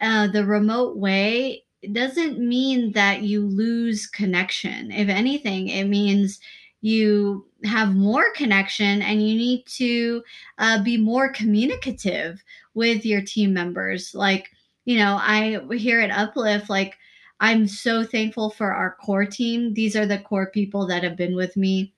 uh, 0.01 0.27
the 0.27 0.45
remote 0.45 0.97
way 0.97 1.63
doesn't 1.91 2.39
mean 2.39 2.93
that 2.93 3.23
you 3.23 3.45
lose 3.45 4.07
connection. 4.07 4.91
If 4.91 5.09
anything, 5.09 5.67
it 5.67 5.85
means 5.85 6.39
you 6.81 7.45
have 7.63 7.95
more 7.95 8.25
connection 8.35 9.01
and 9.01 9.27
you 9.27 9.35
need 9.35 9.65
to 9.65 10.23
uh, 10.57 10.83
be 10.83 10.97
more 10.97 11.31
communicative 11.31 12.43
with 12.73 13.05
your 13.05 13.21
team 13.21 13.53
members. 13.53 14.13
Like, 14.13 14.49
you 14.85 14.97
know, 14.97 15.17
I 15.19 15.59
here 15.75 16.01
at 16.01 16.11
Uplift, 16.11 16.69
like 16.69 16.97
I'm 17.43 17.67
so 17.67 18.05
thankful 18.05 18.51
for 18.51 18.71
our 18.71 18.95
core 18.95 19.25
team. 19.25 19.73
These 19.73 19.97
are 19.97 20.05
the 20.05 20.19
core 20.19 20.49
people 20.49 20.87
that 20.87 21.03
have 21.03 21.17
been 21.17 21.35
with 21.35 21.57
me 21.57 21.93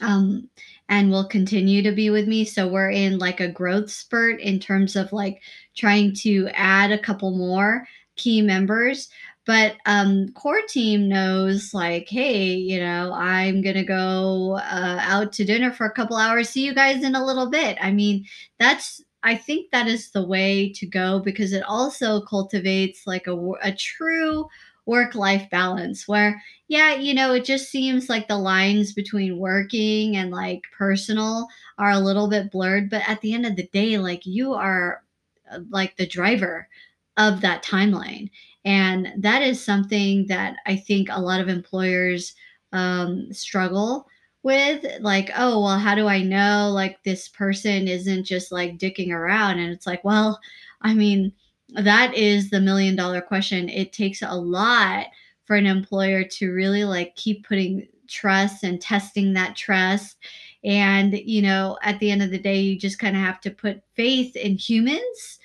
um, 0.00 0.50
and 0.88 1.08
will 1.08 1.28
continue 1.28 1.82
to 1.82 1.92
be 1.92 2.10
with 2.10 2.26
me. 2.26 2.44
So 2.44 2.66
we're 2.66 2.90
in 2.90 3.18
like 3.18 3.38
a 3.38 3.46
growth 3.46 3.88
spurt 3.92 4.40
in 4.40 4.58
terms 4.58 4.96
of 4.96 5.12
like 5.12 5.40
trying 5.76 6.14
to 6.14 6.48
add 6.52 6.90
a 6.90 6.98
couple 6.98 7.30
more 7.30 7.86
key 8.16 8.42
members. 8.42 9.08
But 9.44 9.76
um, 9.86 10.30
core 10.32 10.62
team 10.68 11.08
knows 11.08 11.72
like, 11.72 12.08
hey, 12.08 12.52
you 12.54 12.80
know, 12.80 13.12
I'm 13.12 13.62
gonna 13.62 13.84
go 13.84 14.56
uh, 14.56 14.98
out 15.00 15.32
to 15.34 15.44
dinner 15.44 15.70
for 15.70 15.86
a 15.86 15.92
couple 15.92 16.16
hours. 16.16 16.48
See 16.48 16.64
you 16.66 16.74
guys 16.74 17.04
in 17.04 17.14
a 17.14 17.24
little 17.24 17.48
bit. 17.48 17.78
I 17.80 17.92
mean, 17.92 18.24
that's 18.58 19.00
I 19.26 19.34
think 19.36 19.70
that 19.72 19.88
is 19.88 20.10
the 20.12 20.24
way 20.24 20.72
to 20.74 20.86
go 20.86 21.18
because 21.18 21.52
it 21.52 21.64
also 21.64 22.20
cultivates 22.22 23.06
like 23.08 23.26
a, 23.26 23.36
a 23.62 23.72
true 23.72 24.46
work 24.86 25.16
life 25.16 25.50
balance 25.50 26.06
where, 26.06 26.40
yeah, 26.68 26.94
you 26.94 27.12
know, 27.12 27.34
it 27.34 27.44
just 27.44 27.68
seems 27.68 28.08
like 28.08 28.28
the 28.28 28.38
lines 28.38 28.92
between 28.92 29.38
working 29.38 30.16
and 30.16 30.30
like 30.30 30.62
personal 30.78 31.48
are 31.76 31.90
a 31.90 31.98
little 31.98 32.28
bit 32.28 32.52
blurred. 32.52 32.88
But 32.88 33.02
at 33.08 33.20
the 33.20 33.34
end 33.34 33.46
of 33.46 33.56
the 33.56 33.66
day, 33.72 33.98
like 33.98 34.24
you 34.24 34.54
are 34.54 35.02
uh, 35.50 35.58
like 35.70 35.96
the 35.96 36.06
driver 36.06 36.68
of 37.16 37.40
that 37.40 37.64
timeline. 37.64 38.30
And 38.64 39.08
that 39.18 39.42
is 39.42 39.64
something 39.64 40.26
that 40.28 40.56
I 40.66 40.76
think 40.76 41.08
a 41.10 41.20
lot 41.20 41.40
of 41.40 41.48
employers 41.48 42.32
um, 42.72 43.32
struggle 43.32 44.06
with 44.42 44.84
like 45.00 45.30
oh 45.36 45.60
well 45.60 45.78
how 45.78 45.94
do 45.94 46.06
i 46.06 46.22
know 46.22 46.70
like 46.72 47.02
this 47.02 47.28
person 47.28 47.88
isn't 47.88 48.24
just 48.24 48.52
like 48.52 48.78
dicking 48.78 49.10
around? 49.10 49.58
And 49.58 49.72
it's 49.72 49.86
like 49.86 50.04
well 50.04 50.38
i 50.82 50.94
mean 50.94 51.32
that 51.74 52.14
is 52.14 52.50
the 52.50 52.60
million 52.60 52.94
dollar 52.96 53.20
question. 53.20 53.68
It 53.68 53.92
takes 53.92 54.22
a 54.22 54.34
lot 54.34 55.06
for 55.44 55.56
an 55.56 55.66
employer 55.66 56.24
to 56.24 56.52
really 56.52 56.84
like 56.84 57.16
keep 57.16 57.46
putting 57.46 57.88
trust 58.08 58.62
and 58.62 58.80
testing 58.80 59.32
that 59.32 59.56
trust. 59.56 60.16
And 60.64 61.18
you 61.18 61.42
know 61.42 61.78
at 61.82 61.98
the 61.98 62.10
end 62.10 62.22
of 62.22 62.30
the 62.30 62.38
day 62.38 62.60
you 62.60 62.78
just 62.78 62.98
kind 62.98 63.16
of 63.16 63.22
have 63.22 63.40
to 63.42 63.50
put 63.50 63.82
faith 63.94 64.36
in 64.36 64.56
humans 64.56 65.38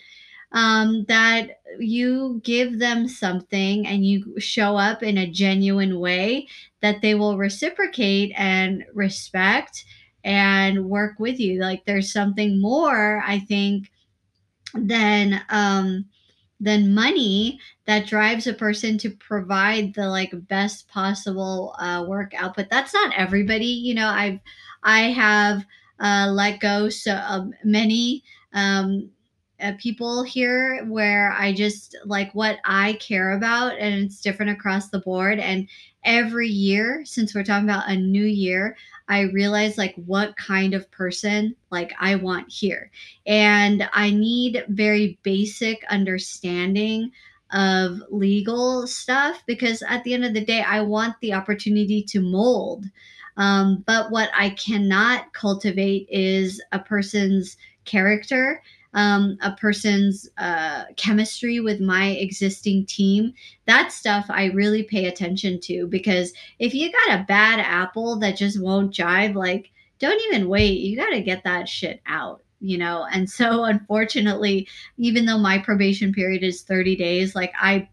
um, 0.51 1.05
that 1.07 1.61
you 1.79 2.41
give 2.43 2.79
them 2.79 3.07
something 3.07 3.87
and 3.87 4.05
you 4.05 4.39
show 4.39 4.75
up 4.77 5.01
in 5.03 5.17
a 5.17 5.29
genuine 5.29 5.99
way 5.99 6.47
that 6.81 7.01
they 7.01 7.15
will 7.15 7.37
reciprocate 7.37 8.33
and 8.35 8.83
respect 8.93 9.85
and 10.23 10.85
work 10.85 11.19
with 11.19 11.39
you. 11.39 11.59
Like 11.61 11.85
there's 11.85 12.11
something 12.11 12.59
more, 12.61 13.23
I 13.25 13.39
think, 13.39 13.89
than 14.73 15.41
um, 15.49 16.05
than 16.59 16.93
money 16.93 17.59
that 17.85 18.05
drives 18.05 18.45
a 18.45 18.53
person 18.53 18.97
to 18.99 19.09
provide 19.09 19.93
the 19.95 20.07
like 20.07 20.31
best 20.47 20.87
possible 20.87 21.75
uh, 21.79 22.05
work 22.07 22.33
output. 22.35 22.67
That's 22.69 22.93
not 22.93 23.13
everybody. 23.17 23.65
You 23.65 23.95
know, 23.95 24.07
I've 24.07 24.39
I 24.83 25.11
have 25.11 25.65
uh, 25.99 26.27
let 26.31 26.59
go 26.59 26.89
so 26.89 27.13
uh, 27.13 27.45
many 27.63 28.23
um, 28.53 29.09
uh, 29.61 29.73
people 29.77 30.23
here 30.23 30.83
where 30.85 31.33
I 31.33 31.53
just 31.53 31.95
like 32.05 32.33
what 32.33 32.59
I 32.65 32.93
care 32.93 33.31
about, 33.31 33.77
and 33.77 34.03
it's 34.03 34.21
different 34.21 34.51
across 34.51 34.89
the 34.89 34.99
board. 34.99 35.39
And 35.39 35.67
every 36.03 36.47
year, 36.47 37.03
since 37.05 37.33
we're 37.33 37.43
talking 37.43 37.69
about 37.69 37.89
a 37.89 37.95
new 37.95 38.25
year, 38.25 38.77
I 39.07 39.21
realize 39.21 39.77
like 39.77 39.95
what 40.05 40.35
kind 40.37 40.73
of 40.73 40.89
person 40.91 41.55
like 41.69 41.93
I 41.99 42.15
want 42.15 42.51
here, 42.51 42.91
and 43.25 43.89
I 43.93 44.11
need 44.11 44.65
very 44.69 45.19
basic 45.23 45.83
understanding 45.89 47.11
of 47.53 48.01
legal 48.09 48.87
stuff 48.87 49.43
because 49.45 49.83
at 49.87 50.03
the 50.03 50.13
end 50.13 50.25
of 50.25 50.33
the 50.33 50.45
day, 50.45 50.61
I 50.61 50.81
want 50.81 51.15
the 51.21 51.33
opportunity 51.33 52.01
to 52.03 52.21
mold. 52.21 52.85
Um, 53.37 53.83
but 53.87 54.11
what 54.11 54.29
I 54.37 54.51
cannot 54.51 55.33
cultivate 55.33 56.07
is 56.09 56.61
a 56.71 56.79
person's 56.79 57.57
character, 57.85 58.61
um, 58.93 59.37
a 59.41 59.51
person's 59.53 60.29
uh, 60.37 60.85
chemistry 60.97 61.59
with 61.59 61.79
my 61.79 62.09
existing 62.09 62.85
team. 62.85 63.33
That 63.65 63.91
stuff 63.91 64.25
I 64.29 64.45
really 64.47 64.83
pay 64.83 65.05
attention 65.05 65.59
to 65.61 65.87
because 65.87 66.33
if 66.59 66.73
you 66.73 66.91
got 66.91 67.19
a 67.19 67.25
bad 67.25 67.59
apple 67.59 68.17
that 68.19 68.37
just 68.37 68.61
won't 68.61 68.93
jive, 68.93 69.35
like, 69.35 69.71
don't 69.99 70.21
even 70.27 70.49
wait. 70.49 70.79
You 70.79 70.97
got 70.97 71.11
to 71.11 71.21
get 71.21 71.43
that 71.43 71.69
shit 71.69 72.01
out 72.05 72.41
you 72.61 72.77
know 72.77 73.07
and 73.11 73.29
so 73.29 73.63
unfortunately 73.65 74.67
even 74.97 75.25
though 75.25 75.37
my 75.37 75.57
probation 75.57 76.13
period 76.13 76.43
is 76.43 76.61
30 76.61 76.95
days 76.95 77.35
like 77.35 77.51
i 77.59 77.89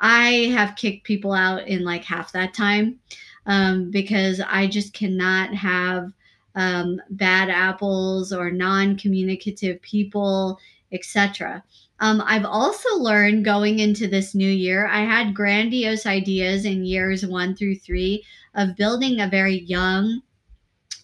i 0.00 0.30
have 0.54 0.74
kicked 0.74 1.04
people 1.04 1.32
out 1.32 1.68
in 1.68 1.84
like 1.84 2.02
half 2.02 2.32
that 2.32 2.54
time 2.54 2.98
um, 3.46 3.90
because 3.90 4.40
i 4.48 4.66
just 4.66 4.92
cannot 4.94 5.54
have 5.54 6.12
um, 6.54 7.00
bad 7.10 7.50
apples 7.50 8.32
or 8.32 8.50
non-communicative 8.50 9.80
people 9.82 10.58
etc 10.92 11.62
um, 12.00 12.22
i've 12.26 12.44
also 12.44 12.88
learned 12.96 13.44
going 13.44 13.78
into 13.78 14.08
this 14.08 14.34
new 14.34 14.50
year 14.50 14.86
i 14.86 15.00
had 15.00 15.34
grandiose 15.34 16.06
ideas 16.06 16.64
in 16.64 16.84
years 16.84 17.26
one 17.26 17.54
through 17.54 17.76
three 17.76 18.24
of 18.54 18.76
building 18.76 19.20
a 19.20 19.28
very 19.28 19.60
young 19.60 20.20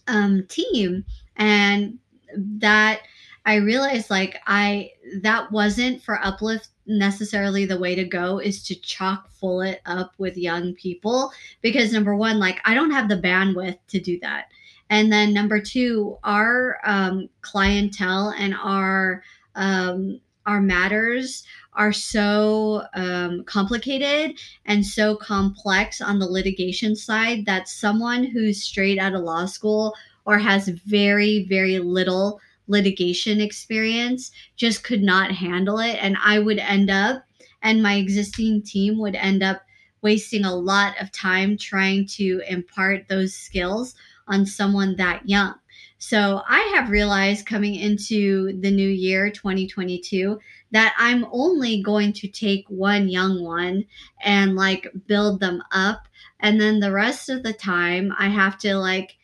um, 0.07 0.45
team. 0.49 1.05
And 1.37 1.99
that 2.37 3.03
I 3.47 3.57
realized 3.57 4.11
like 4.11 4.37
I 4.47 4.91
that 5.23 5.51
wasn't 5.53 6.03
for 6.03 6.25
uplift 6.25 6.69
necessarily 6.87 7.65
the 7.67 7.79
way 7.79 7.95
to 7.95 8.05
go 8.05 8.39
is 8.39 8.63
to 8.65 8.75
chock 8.75 9.31
full 9.31 9.61
it 9.61 9.81
up 9.87 10.15
with 10.19 10.37
young 10.37 10.75
people. 10.75 11.33
Because 11.63 11.93
number 11.93 12.17
one 12.17 12.39
like 12.39 12.61
I 12.65 12.75
don't 12.75 12.91
have 12.91 13.09
the 13.09 13.17
bandwidth 13.21 13.79
to 13.89 14.01
do 14.01 14.19
that. 14.21 14.47
And 14.95 15.11
then 15.11 15.35
number 15.35 15.59
two, 15.59 16.19
our 16.23 16.79
um, 16.85 17.29
clientele 17.41 18.33
and 18.39 18.55
our 18.55 19.25
um, 19.57 20.21
our 20.47 20.61
matters 20.61 21.43
are 21.73 21.93
so 21.93 22.85
um, 22.95 23.43
complicated 23.43 24.39
and 24.67 24.87
so 24.87 25.17
complex 25.17 26.01
on 26.01 26.21
the 26.21 26.29
litigation 26.29 26.95
side 26.95 27.45
that 27.47 27.67
someone 27.67 28.23
who's 28.23 28.63
straight 28.63 29.01
out 29.01 29.15
of 29.15 29.23
law 29.23 29.47
school 29.47 29.95
or 30.27 30.39
has 30.39 30.69
very, 30.69 31.45
very 31.49 31.81
little 31.81 32.41
litigation 32.69 33.41
experience 33.41 34.31
just 34.55 34.85
could 34.85 35.03
not 35.03 35.33
handle 35.33 35.81
it. 35.81 35.99
And 36.01 36.17
I 36.23 36.39
would 36.39 36.59
end 36.59 36.89
up, 36.89 37.25
and 37.63 37.83
my 37.83 37.95
existing 37.95 38.63
team 38.63 39.01
would 39.01 39.17
end 39.17 39.43
up 39.43 39.63
wasting 40.03 40.45
a 40.45 40.55
lot 40.55 40.95
of 41.01 41.11
time 41.11 41.57
trying 41.57 42.07
to 42.07 42.43
impart 42.47 43.09
those 43.09 43.35
skills 43.35 43.97
on 44.29 44.47
someone 44.47 44.97
that 44.97 45.29
young. 45.29 45.55
So 45.99 46.43
I 46.47 46.61
have 46.75 46.91
realized 46.91 47.47
coming 47.47 47.77
into 47.77 48.61
the 48.61 48.71
new 48.71 48.89
year 48.89 49.31
2022 49.31 50.39
that 50.71 50.95
I'm 50.99 51.25
only 51.33 51.83
going 51.83 52.13
to 52.15 52.29
take 52.29 52.67
one 52.69 53.09
young 53.09 53.43
one 53.43 53.85
and 54.23 54.55
like 54.55 54.87
build 55.07 55.41
them 55.41 55.63
up. 55.73 56.07
And 56.41 56.61
then 56.61 56.81
the 56.81 56.93
rest 56.93 57.31
of 57.31 57.43
the 57.43 57.53
time, 57.53 58.13
I 58.19 58.29
have 58.29 58.59
to 58.59 58.75
like 58.77 59.17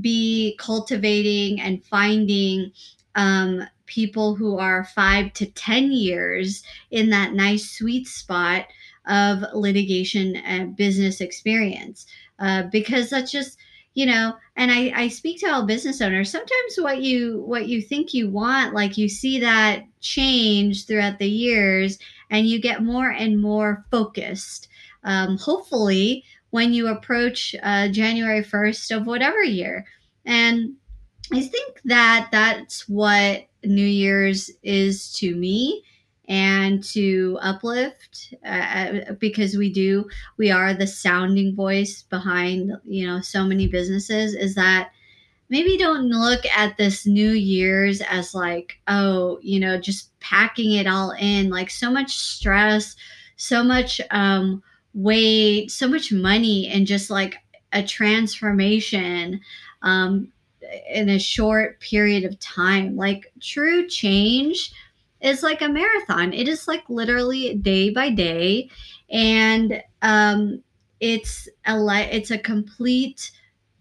be 0.00 0.56
cultivating 0.58 1.60
and 1.60 1.84
finding 1.84 2.72
um, 3.14 3.62
people 3.86 4.34
who 4.34 4.58
are 4.58 4.84
five 4.84 5.32
to 5.34 5.46
10 5.46 5.92
years 5.92 6.64
in 6.90 7.10
that 7.10 7.34
nice 7.34 7.70
sweet 7.70 8.08
spot 8.08 8.66
of 9.06 9.44
litigation 9.54 10.36
and 10.36 10.74
business 10.74 11.20
experience. 11.20 12.06
Uh, 12.38 12.64
because 12.72 13.10
that's 13.10 13.30
just, 13.30 13.58
you 13.94 14.06
know, 14.06 14.36
and 14.56 14.70
I, 14.70 14.92
I 14.94 15.08
speak 15.08 15.40
to 15.40 15.46
all 15.46 15.64
business 15.64 16.00
owners. 16.00 16.30
Sometimes 16.30 16.76
what 16.78 17.02
you 17.02 17.42
what 17.46 17.68
you 17.68 17.80
think 17.80 18.12
you 18.12 18.28
want, 18.28 18.74
like 18.74 18.98
you 18.98 19.08
see 19.08 19.38
that 19.40 19.84
change 20.00 20.86
throughout 20.86 21.18
the 21.18 21.28
years, 21.28 21.98
and 22.30 22.46
you 22.46 22.60
get 22.60 22.82
more 22.82 23.10
and 23.10 23.40
more 23.40 23.84
focused. 23.90 24.68
Um, 25.04 25.38
hopefully, 25.38 26.24
when 26.54 26.72
you 26.72 26.86
approach 26.86 27.56
uh, 27.64 27.88
January 27.88 28.40
1st 28.44 28.96
of 28.96 29.06
whatever 29.08 29.42
year. 29.42 29.84
And 30.24 30.74
I 31.32 31.40
think 31.40 31.80
that 31.84 32.28
that's 32.30 32.88
what 32.88 33.46
New 33.64 33.84
Year's 33.84 34.52
is 34.62 35.12
to 35.14 35.34
me 35.34 35.82
and 36.28 36.82
to 36.82 37.38
uplift 37.42 38.34
uh, 38.44 38.48
uh, 38.48 39.12
because 39.14 39.56
we 39.56 39.72
do 39.72 40.04
we 40.38 40.50
are 40.50 40.74
the 40.74 40.86
sounding 40.86 41.54
voice 41.54 42.02
behind 42.02 42.72
you 42.84 43.06
know 43.06 43.20
so 43.20 43.44
many 43.44 43.66
businesses 43.66 44.34
is 44.34 44.54
that 44.54 44.90
maybe 45.50 45.76
don't 45.76 46.08
look 46.08 46.44
at 46.46 46.76
this 46.78 47.06
new 47.06 47.30
year's 47.30 48.00
as 48.02 48.34
like 48.34 48.78
oh 48.88 49.38
you 49.42 49.60
know 49.60 49.78
just 49.78 50.18
packing 50.20 50.72
it 50.72 50.86
all 50.86 51.10
in 51.20 51.50
like 51.50 51.68
so 51.68 51.90
much 51.90 52.16
stress 52.16 52.96
so 53.36 53.62
much 53.62 54.00
um 54.10 54.62
weight, 54.94 55.70
so 55.70 55.88
much 55.88 56.12
money, 56.12 56.68
and 56.68 56.86
just 56.86 57.10
like 57.10 57.36
a 57.72 57.82
transformation 57.82 59.40
um, 59.82 60.32
in 60.88 61.10
a 61.10 61.18
short 61.18 61.80
period 61.80 62.24
of 62.24 62.38
time. 62.38 62.96
Like 62.96 63.32
true 63.40 63.86
change 63.88 64.72
is 65.24 65.42
like 65.42 65.62
a 65.62 65.68
marathon. 65.68 66.32
It 66.32 66.48
is 66.48 66.68
like 66.68 66.84
literally 66.88 67.54
day 67.54 67.90
by 67.90 68.10
day, 68.10 68.68
and 69.10 69.82
um, 70.02 70.62
it's 71.00 71.48
a 71.66 71.78
li- 71.78 72.10
it's 72.12 72.30
a 72.30 72.38
complete 72.38 73.30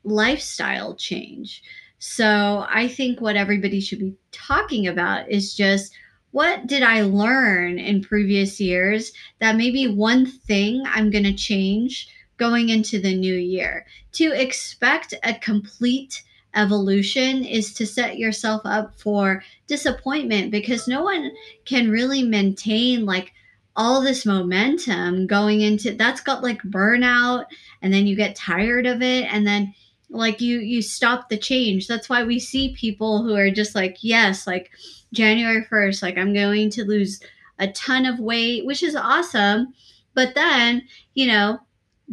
lifestyle 0.03 0.95
change. 0.95 1.61
So 1.99 2.65
I 2.69 2.87
think 2.87 3.21
what 3.21 3.35
everybody 3.35 3.79
should 3.79 3.99
be 3.99 4.15
talking 4.31 4.87
about 4.87 5.29
is 5.29 5.53
just 5.53 5.93
what 6.31 6.65
did 6.65 6.81
I 6.81 7.03
learn 7.03 7.77
in 7.77 8.01
previous 8.01 8.59
years 8.59 9.11
that 9.39 9.55
maybe 9.55 9.87
one 9.87 10.25
thing 10.25 10.83
I'm 10.85 11.11
going 11.11 11.23
to 11.25 11.33
change 11.33 12.07
going 12.37 12.69
into 12.69 12.99
the 12.99 13.15
new 13.15 13.35
year? 13.35 13.85
To 14.13 14.31
expect 14.31 15.13
a 15.23 15.35
complete 15.35 16.23
evolution 16.55 17.43
is 17.43 17.73
to 17.73 17.85
set 17.85 18.17
yourself 18.17 18.61
up 18.65 18.93
for 18.99 19.43
disappointment 19.67 20.51
because 20.51 20.87
no 20.87 21.03
one 21.03 21.31
can 21.65 21.89
really 21.89 22.23
maintain 22.23 23.05
like 23.05 23.33
all 23.75 24.01
this 24.01 24.25
momentum 24.25 25.25
going 25.25 25.61
into 25.61 25.95
that's 25.95 26.21
got 26.21 26.43
like 26.43 26.61
burnout 26.63 27.45
and 27.81 27.91
then 27.91 28.05
you 28.05 28.15
get 28.15 28.35
tired 28.35 28.85
of 28.85 29.01
it 29.01 29.23
and 29.33 29.47
then 29.47 29.73
like 30.11 30.39
you 30.39 30.59
you 30.59 30.79
stop 30.79 31.27
the 31.27 31.37
change 31.37 31.87
that's 31.87 32.07
why 32.07 32.23
we 32.23 32.39
see 32.39 32.75
people 32.75 33.23
who 33.23 33.33
are 33.35 33.49
just 33.49 33.73
like 33.73 33.97
yes 34.01 34.45
like 34.45 34.69
January 35.13 35.63
1st, 35.63 36.01
like 36.01 36.17
I'm 36.17 36.33
going 36.33 36.69
to 36.71 36.83
lose 36.83 37.21
a 37.59 37.71
ton 37.71 38.05
of 38.05 38.19
weight, 38.19 38.65
which 38.65 38.83
is 38.83 38.95
awesome. 38.95 39.73
But 40.15 40.35
then, 40.35 40.83
you 41.13 41.27
know, 41.27 41.59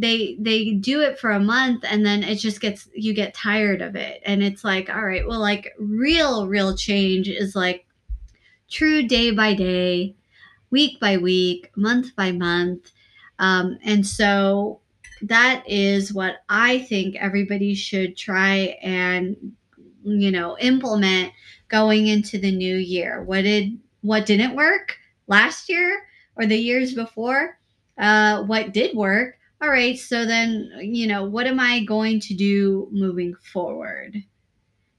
they 0.01 0.37
they 0.41 0.73
do 0.73 1.01
it 1.03 1.19
for 1.19 1.31
a 1.31 1.41
month 1.41 1.85
and 1.87 2.05
then 2.05 2.23
it 2.23 2.37
just 2.37 2.61
gets 2.61 2.89
you 2.95 3.13
get 3.13 3.35
tired 3.35 3.83
of 3.83 3.97
it. 3.97 4.23
And 4.25 4.43
it's 4.43 4.65
like, 4.65 4.89
all 4.89 5.05
right, 5.05 5.27
well 5.27 5.41
like 5.41 5.73
real 5.79 6.49
real 6.49 6.77
change 6.77 7.29
is 7.29 7.55
like 7.55 7.87
true 8.71 9.07
day 9.07 9.31
by 9.31 9.55
day, 9.55 10.15
week 10.71 11.01
by 11.01 11.17
week, 11.19 11.71
month 11.77 12.17
by 12.17 12.33
month. 12.33 12.93
Um, 13.39 13.79
and 13.85 14.07
so 14.07 14.81
that 15.23 15.65
is 15.69 16.13
what 16.15 16.37
I 16.49 16.79
think 16.81 17.17
everybody 17.17 17.75
should 17.75 18.17
try 18.17 18.79
and 18.83 19.37
you 20.05 20.31
know 20.31 20.57
implement 20.59 21.33
going 21.69 22.07
into 22.07 22.39
the 22.39 22.51
new 22.51 22.77
year? 22.77 23.23
What 23.23 23.43
did 23.43 23.79
what 24.03 24.27
didn't 24.27 24.57
work 24.57 24.97
last 25.27 25.69
year 25.69 26.03
or 26.37 26.47
the 26.47 26.57
years 26.57 26.95
before? 26.95 27.59
Uh, 27.99 28.45
what 28.45 28.73
did 28.73 28.97
work? 28.97 29.37
All 29.63 29.69
right, 29.69 29.99
so 29.99 30.25
then 30.25 30.71
you 30.81 31.07
know 31.07 31.25
what 31.25 31.47
am 31.47 31.61
I 31.61 31.85
going 31.85 32.21
to 32.21 32.35
do 32.35 32.89
moving 32.91 33.35
forward? 33.53 34.17